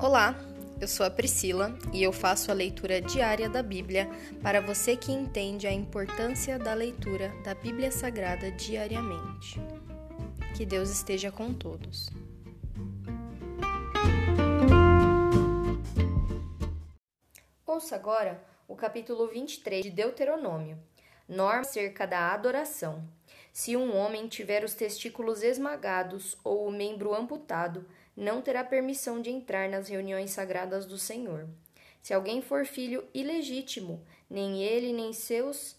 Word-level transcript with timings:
Olá, 0.00 0.36
eu 0.80 0.86
sou 0.86 1.04
a 1.04 1.10
Priscila 1.10 1.76
e 1.92 2.04
eu 2.04 2.12
faço 2.12 2.52
a 2.52 2.54
leitura 2.54 3.00
diária 3.00 3.48
da 3.48 3.64
Bíblia 3.64 4.08
para 4.40 4.60
você 4.60 4.96
que 4.96 5.10
entende 5.10 5.66
a 5.66 5.72
importância 5.72 6.56
da 6.56 6.72
leitura 6.72 7.32
da 7.42 7.52
Bíblia 7.52 7.90
Sagrada 7.90 8.48
diariamente. 8.52 9.60
Que 10.56 10.64
Deus 10.64 10.88
esteja 10.88 11.32
com 11.32 11.52
todos. 11.52 12.08
Ouça 17.66 17.96
agora 17.96 18.40
o 18.68 18.76
capítulo 18.76 19.26
23 19.26 19.82
de 19.82 19.90
Deuteronômio. 19.90 20.78
Norma 21.28 21.62
acerca 21.62 22.06
da 22.06 22.32
adoração. 22.32 23.17
Se 23.58 23.76
um 23.76 23.96
homem 23.96 24.28
tiver 24.28 24.62
os 24.62 24.72
testículos 24.72 25.42
esmagados 25.42 26.36
ou 26.44 26.68
o 26.68 26.70
membro 26.70 27.12
amputado, 27.12 27.84
não 28.16 28.40
terá 28.40 28.62
permissão 28.62 29.20
de 29.20 29.30
entrar 29.30 29.68
nas 29.68 29.88
reuniões 29.88 30.30
sagradas 30.30 30.86
do 30.86 30.96
Senhor. 30.96 31.48
Se 32.00 32.14
alguém 32.14 32.40
for 32.40 32.64
filho 32.64 33.04
ilegítimo, 33.12 34.00
nem 34.30 34.62
ele 34.62 34.92
nem 34.92 35.12
seus 35.12 35.74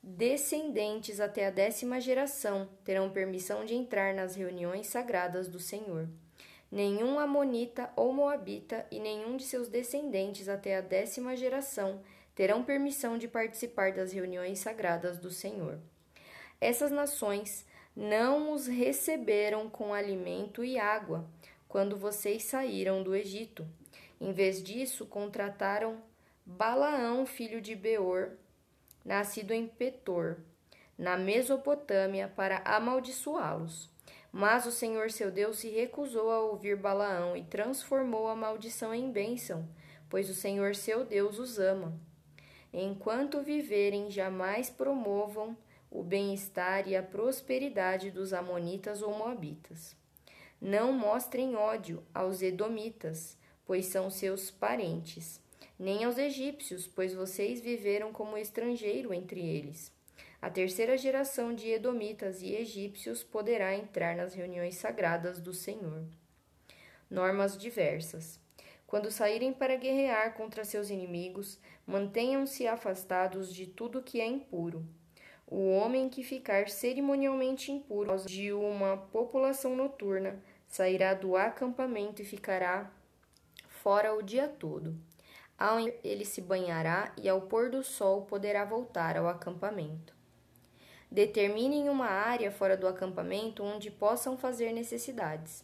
descendentes 0.00 1.18
até 1.18 1.48
a 1.48 1.50
décima 1.50 2.00
geração 2.00 2.68
terão 2.84 3.10
permissão 3.10 3.64
de 3.64 3.74
entrar 3.74 4.14
nas 4.14 4.36
reuniões 4.36 4.86
sagradas 4.86 5.48
do 5.48 5.58
Senhor. 5.58 6.08
Nenhum 6.70 7.18
Amonita 7.18 7.90
ou 7.96 8.12
Moabita 8.12 8.86
e 8.92 9.00
nenhum 9.00 9.36
de 9.36 9.42
seus 9.42 9.66
descendentes 9.66 10.48
até 10.48 10.76
a 10.76 10.80
décima 10.80 11.34
geração 11.34 12.00
terão 12.32 12.62
permissão 12.62 13.18
de 13.18 13.26
participar 13.26 13.90
das 13.90 14.12
reuniões 14.12 14.60
sagradas 14.60 15.18
do 15.18 15.32
Senhor. 15.32 15.80
Essas 16.64 16.90
nações 16.90 17.66
não 17.94 18.50
os 18.50 18.66
receberam 18.66 19.68
com 19.68 19.92
alimento 19.92 20.64
e 20.64 20.78
água, 20.78 21.28
quando 21.68 21.98
vocês 21.98 22.44
saíram 22.44 23.02
do 23.02 23.14
Egito. 23.14 23.68
Em 24.18 24.32
vez 24.32 24.62
disso, 24.62 25.04
contrataram 25.04 25.98
Balaão, 26.46 27.26
filho 27.26 27.60
de 27.60 27.74
Beor, 27.76 28.30
nascido 29.04 29.52
em 29.52 29.68
Petor, 29.68 30.38
na 30.96 31.18
Mesopotâmia, 31.18 32.32
para 32.34 32.62
amaldiçoá-los. 32.64 33.90
Mas 34.32 34.64
o 34.64 34.72
Senhor 34.72 35.10
seu 35.10 35.30
Deus 35.30 35.58
se 35.58 35.68
recusou 35.68 36.30
a 36.30 36.40
ouvir 36.40 36.78
Balaão 36.78 37.36
e 37.36 37.44
transformou 37.44 38.26
a 38.26 38.34
maldição 38.34 38.94
em 38.94 39.12
bênção, 39.12 39.68
pois 40.08 40.30
o 40.30 40.34
Senhor 40.34 40.74
seu 40.74 41.04
Deus 41.04 41.38
os 41.38 41.58
ama. 41.58 41.92
Enquanto 42.72 43.42
viverem, 43.42 44.10
jamais 44.10 44.70
promovam 44.70 45.54
o 45.94 46.02
bem-estar 46.02 46.88
e 46.88 46.96
a 46.96 47.02
prosperidade 47.04 48.10
dos 48.10 48.32
Amonitas 48.32 49.00
ou 49.00 49.16
Moabitas. 49.16 49.94
Não 50.60 50.92
mostrem 50.92 51.54
ódio 51.54 52.02
aos 52.12 52.42
Edomitas, 52.42 53.38
pois 53.64 53.86
são 53.86 54.10
seus 54.10 54.50
parentes, 54.50 55.40
nem 55.78 56.02
aos 56.02 56.18
egípcios, 56.18 56.88
pois 56.88 57.14
vocês 57.14 57.60
viveram 57.60 58.12
como 58.12 58.36
estrangeiro 58.36 59.14
entre 59.14 59.40
eles. 59.40 59.92
A 60.42 60.50
terceira 60.50 60.98
geração 60.98 61.54
de 61.54 61.70
Edomitas 61.70 62.42
e 62.42 62.56
egípcios 62.56 63.22
poderá 63.22 63.72
entrar 63.72 64.16
nas 64.16 64.34
reuniões 64.34 64.74
sagradas 64.74 65.40
do 65.40 65.54
Senhor. 65.54 66.04
Normas 67.08 67.56
diversas. 67.56 68.40
Quando 68.84 69.12
saírem 69.12 69.52
para 69.52 69.76
guerrear 69.76 70.34
contra 70.34 70.64
seus 70.64 70.90
inimigos, 70.90 71.56
mantenham-se 71.86 72.66
afastados 72.66 73.54
de 73.54 73.68
tudo 73.68 74.02
que 74.02 74.20
é 74.20 74.26
impuro. 74.26 74.84
O 75.46 75.70
homem 75.70 76.08
que 76.08 76.24
ficar 76.24 76.68
cerimonialmente 76.68 77.70
impuro 77.70 78.16
de 78.24 78.52
uma 78.52 78.96
população 78.96 79.76
noturna 79.76 80.42
sairá 80.66 81.12
do 81.12 81.36
acampamento 81.36 82.22
e 82.22 82.24
ficará 82.24 82.90
fora 83.68 84.14
o 84.14 84.22
dia 84.22 84.48
todo. 84.48 84.96
Ao 85.58 85.78
ele 86.02 86.24
se 86.24 86.40
banhará 86.40 87.12
e 87.22 87.28
ao 87.28 87.42
pôr 87.42 87.70
do 87.70 87.82
sol 87.82 88.22
poderá 88.22 88.64
voltar 88.64 89.16
ao 89.16 89.28
acampamento. 89.28 90.14
Determinem 91.10 91.88
uma 91.88 92.06
área 92.06 92.50
fora 92.50 92.76
do 92.76 92.88
acampamento 92.88 93.62
onde 93.62 93.90
possam 93.90 94.36
fazer 94.36 94.72
necessidades. 94.72 95.62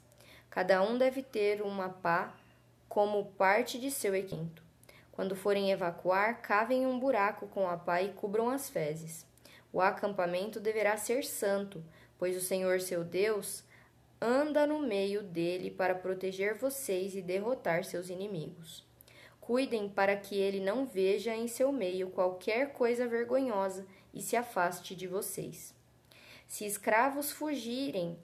Cada 0.48 0.82
um 0.82 0.98
deve 0.98 1.22
ter 1.22 1.62
uma 1.62 1.88
pá 1.88 2.34
como 2.88 3.24
parte 3.32 3.78
de 3.78 3.90
seu 3.90 4.14
equipamento. 4.14 4.62
Quando 5.12 5.36
forem 5.36 5.70
evacuar, 5.70 6.40
cavem 6.40 6.86
um 6.86 6.98
buraco 6.98 7.46
com 7.48 7.68
a 7.68 7.76
pá 7.76 8.00
e 8.00 8.12
cubram 8.12 8.48
as 8.48 8.70
fezes. 8.70 9.29
O 9.72 9.80
acampamento 9.80 10.58
deverá 10.58 10.96
ser 10.96 11.24
santo, 11.24 11.84
pois 12.18 12.36
o 12.36 12.40
Senhor 12.40 12.80
seu 12.80 13.04
Deus 13.04 13.64
anda 14.20 14.66
no 14.66 14.80
meio 14.80 15.22
dele 15.22 15.70
para 15.70 15.94
proteger 15.94 16.56
vocês 16.56 17.14
e 17.14 17.22
derrotar 17.22 17.84
seus 17.84 18.10
inimigos. 18.10 18.84
Cuidem 19.40 19.88
para 19.88 20.16
que 20.16 20.36
ele 20.36 20.60
não 20.60 20.84
veja 20.84 21.34
em 21.34 21.48
seu 21.48 21.72
meio 21.72 22.10
qualquer 22.10 22.72
coisa 22.72 23.08
vergonhosa 23.08 23.86
e 24.12 24.20
se 24.20 24.36
afaste 24.36 24.94
de 24.94 25.06
vocês. 25.06 25.74
Se 26.46 26.66
escravos 26.66 27.30
fugirem 27.30 28.18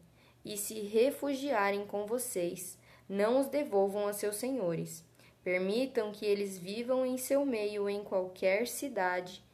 e 0.44 0.56
se 0.56 0.80
refugiarem 0.80 1.86
com 1.86 2.06
vocês, 2.06 2.78
não 3.08 3.40
os 3.40 3.46
devolvam 3.46 4.06
a 4.06 4.12
seus 4.12 4.36
senhores. 4.36 5.04
Permitam 5.42 6.10
que 6.12 6.26
eles 6.26 6.58
vivam 6.58 7.06
em 7.06 7.16
seu 7.16 7.46
meio 7.46 7.88
em 7.88 8.02
qualquer 8.02 8.66
cidade 8.66 9.45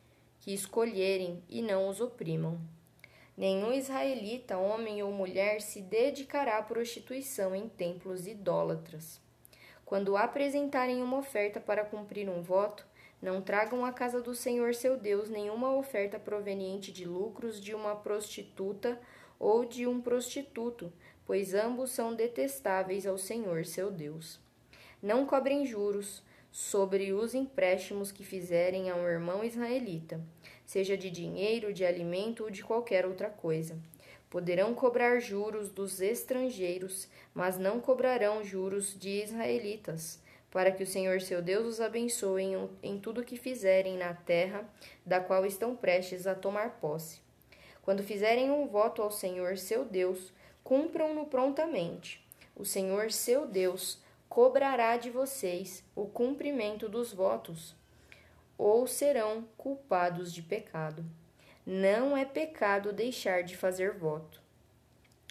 que 0.43 0.53
escolherem 0.53 1.41
e 1.49 1.63
não 1.63 1.89
os 1.89 2.01
oprimam. 2.01 2.61
Nenhum 3.37 3.73
israelita, 3.73 4.59
homem 4.59 5.03
ou 5.03 5.11
mulher, 5.11 5.63
se 5.63 5.81
dedicará 5.81 6.59
à 6.59 6.63
prostituição 6.63 7.55
em 7.55 7.69
templos 7.69 8.27
idólatras. 8.27 9.21
Quando 9.87 10.17
apresentarem 10.17 11.01
uma 11.01 11.19
oferta 11.19 11.61
para 11.61 11.85
cumprir 11.85 12.29
um 12.29 12.43
voto, 12.43 12.85
não 13.23 13.41
tragam 13.41 13.85
à 13.85 13.93
casa 13.93 14.21
do 14.21 14.35
Senhor 14.35 14.75
seu 14.75 14.97
Deus 14.97 15.31
nenhuma 15.31 15.77
oferta 15.77 16.19
proveniente 16.19 16.91
de 16.91 17.05
lucros 17.05 17.61
de 17.61 17.73
uma 17.73 17.95
prostituta 17.95 19.01
ou 19.39 19.65
de 19.65 19.87
um 19.87 20.01
prostituto, 20.01 20.93
pois 21.25 21.55
ambos 21.55 21.93
são 21.93 22.15
detestáveis 22.15 23.07
ao 23.07 23.17
Senhor 23.17 23.65
seu 23.65 23.93
Deus. 23.93 24.41
Não 25.01 25.25
cobrem 25.25 25.65
juros 25.65 26.23
sobre 26.53 27.13
os 27.13 27.35
empréstimos 27.35 28.13
que 28.13 28.23
fizerem 28.23 28.91
a 28.91 28.95
um 28.95 29.09
irmão 29.09 29.43
israelita 29.43 30.21
seja 30.73 30.97
de 30.97 31.11
dinheiro, 31.11 31.71
de 31.71 31.85
alimento 31.85 32.45
ou 32.45 32.51
de 32.51 32.65
qualquer 32.65 33.05
outra 33.05 33.29
coisa. 33.29 33.79
Poderão 34.31 34.73
cobrar 34.73 35.21
juros 35.21 35.69
dos 35.69 36.01
estrangeiros, 36.01 37.09
mas 37.35 37.59
não 37.59 37.79
cobrarão 37.79 38.43
juros 38.43 38.99
de 38.99 39.23
israelitas, 39.23 40.19
para 40.51 40.73
que 40.73 40.83
o 40.83 40.87
Senhor 40.87 41.21
seu 41.21 41.43
Deus 41.43 41.67
os 41.67 41.81
abençoe 41.81 42.55
em, 42.83 42.99
tudo 42.99 43.23
que 43.23 43.37
fizerem 43.37 43.99
na 43.99 44.15
terra 44.15 44.67
da 45.05 45.21
qual 45.21 45.45
estão 45.45 45.77
prestes 45.77 46.27
a 46.27 46.35
tomar 46.35 46.81
posse. 46.81 47.21
Quando 47.83 48.03
fizerem 48.03 48.51
um 48.51 48.67
voto 48.67 49.03
ao 49.03 49.11
Senhor 49.11 49.59
seu 49.59 49.85
Deus, 49.85 50.33
cumpram-no 50.65 51.27
prontamente. 51.27 52.27
O 52.57 52.65
Senhor 52.65 53.13
seu 53.13 53.47
Deus 53.47 54.02
cobrará 54.33 54.97
de 54.97 55.11
vocês 55.11 55.85
o 55.95 56.07
cumprimento 56.07 56.89
dos 56.89 57.13
votos 57.13 57.77
ou 58.57 58.87
serão 58.87 59.47
culpados 59.59 60.33
de 60.33 60.41
pecado. 60.41 61.05
Não 61.67 62.17
é 62.17 62.25
pecado 62.25 62.95
deixar 62.95 63.43
de 63.43 63.55
fazer 63.55 63.93
voto. 63.93 64.41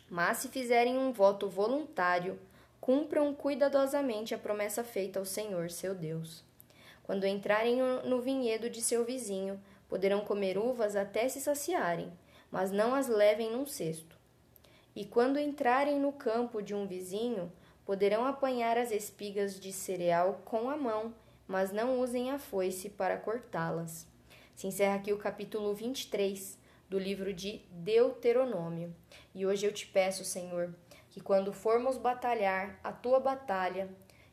Mas 0.08 0.38
se 0.38 0.50
fizerem 0.50 1.00
um 1.00 1.12
voto 1.12 1.50
voluntário, 1.50 2.38
cumpram 2.80 3.34
cuidadosamente 3.34 4.36
a 4.36 4.38
promessa 4.38 4.84
feita 4.84 5.18
ao 5.18 5.26
Senhor 5.26 5.72
seu 5.72 5.96
Deus. 5.96 6.44
Quando 7.02 7.26
entrarem 7.26 7.80
no 8.04 8.22
vinhedo 8.22 8.70
de 8.70 8.84
seu 8.84 9.04
vizinho, 9.04 9.60
poderão 9.90 10.22
comer 10.22 10.60
uvas 10.60 10.96
até 10.96 11.28
se 11.28 11.42
saciarem, 11.42 12.14
mas 12.52 12.72
não 12.72 12.94
as 12.94 13.08
levem 13.08 13.50
num 13.50 13.66
cesto. 13.66 14.16
E 14.96 15.06
quando 15.06 15.40
entrarem 15.40 16.00
no 16.00 16.12
campo 16.12 16.62
de 16.62 16.76
um 16.76 16.86
vizinho, 16.86 17.52
poderão 17.92 18.26
apanhar 18.26 18.78
as 18.78 18.90
espigas 18.90 19.60
de 19.60 19.74
cereal 19.74 20.42
com 20.46 20.70
a 20.70 20.78
mão 20.78 21.14
mas 21.46 21.74
não 21.74 22.00
usem 22.00 22.32
a 22.32 22.40
foice 22.40 22.88
para 22.90 23.18
cortá-las. 23.18 24.08
Se 24.56 24.66
encerra 24.66 24.96
aqui 24.96 25.12
o 25.12 25.18
capítulo 25.18 25.76
23 25.76 26.58
do 26.90 26.98
livro 26.98 27.34
de 27.34 27.62
Deuteronômio. 27.70 28.96
E 29.36 29.46
hoje 29.46 29.66
eu 29.66 29.74
te 29.74 29.86
peço, 29.86 30.24
Senhor, 30.24 30.74
que 31.10 31.20
quando 31.20 31.52
formos 31.52 31.98
batalhar 31.98 32.80
a 32.82 32.94
tua 32.94 33.20
batalha, 33.20 33.90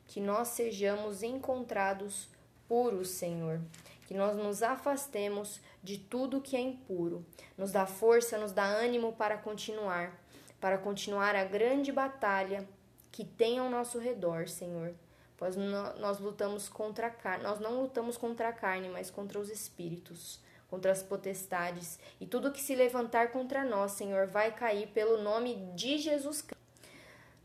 que 0.07 0.21
nós 0.21 0.47
sejamos 0.47 1.21
encontrados 1.21 2.29
puros, 2.65 3.09
Senhor. 3.09 3.59
Que 4.07 4.13
nós 4.13 4.37
nos 4.37 4.63
afastemos 4.63 5.59
de 5.83 5.97
tudo 5.97 6.39
que 6.39 6.55
é 6.55 6.61
impuro. 6.61 7.25
Nos 7.57 7.73
dá 7.73 7.85
força, 7.85 8.37
nos 8.37 8.53
dá 8.53 8.63
ânimo 8.63 9.11
para 9.11 9.37
continuar, 9.37 10.17
para 10.61 10.77
continuar 10.77 11.35
a 11.35 11.43
grande 11.43 11.91
batalha 11.91 12.65
que 13.11 13.23
tem 13.23 13.59
ao 13.59 13.69
nosso 13.69 13.99
redor, 13.99 14.47
Senhor 14.47 14.93
pois 15.39 15.55
nós 15.55 16.19
lutamos 16.19 16.67
contra 16.67 17.07
a 17.07 17.09
carne, 17.09 17.45
nós 17.45 17.61
não 17.61 17.81
lutamos 17.81 18.17
contra 18.17 18.49
a 18.49 18.53
carne, 18.53 18.89
mas 18.89 19.09
contra 19.09 19.39
os 19.39 19.49
espíritos, 19.49 20.37
contra 20.69 20.91
as 20.91 21.01
potestades, 21.01 21.97
e 22.19 22.27
tudo 22.27 22.51
que 22.51 22.61
se 22.61 22.75
levantar 22.75 23.31
contra 23.31 23.63
nós, 23.63 23.93
Senhor, 23.93 24.27
vai 24.27 24.53
cair 24.53 24.89
pelo 24.89 25.23
nome 25.23 25.55
de 25.73 25.97
Jesus 25.97 26.41
Cristo. 26.41 26.59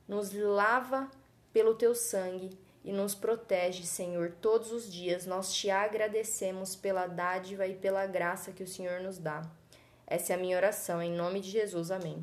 Nos 0.09 0.33
lava 0.35 1.09
pelo 1.53 1.77
teu 1.77 1.95
sangue 1.95 2.59
e 2.85 2.93
nos 2.93 3.15
protege, 3.15 3.85
Senhor, 3.85 4.33
todos 4.43 4.73
os 4.73 4.93
dias. 4.93 5.25
Nós 5.25 5.55
te 5.55 5.71
agradecemos 5.71 6.77
pela 6.77 7.07
dádiva 7.07 7.67
e 7.67 7.75
pela 7.75 8.07
graça 8.07 8.53
que 8.53 8.65
o 8.65 8.69
Senhor 8.69 9.01
nos 9.01 9.19
dá. 9.19 9.41
Essa 10.07 10.35
é 10.35 10.37
a 10.37 10.39
minha 10.39 10.57
oração, 10.57 11.01
em 11.01 11.13
nome 11.13 11.41
de 11.41 11.49
Jesus. 11.49 11.91
Amém. 11.91 12.23